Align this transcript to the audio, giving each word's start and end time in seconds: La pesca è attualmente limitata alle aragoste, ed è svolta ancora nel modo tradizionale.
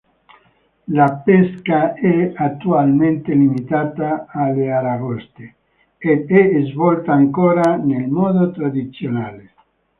La 0.85 1.15
pesca 1.23 1.93
è 1.93 2.31
attualmente 2.35 3.35
limitata 3.35 4.25
alle 4.29 4.71
aragoste, 4.71 5.55
ed 5.99 6.27
è 6.31 6.59
svolta 6.71 7.13
ancora 7.13 7.75
nel 7.75 8.07
modo 8.07 8.49
tradizionale. 8.49 9.53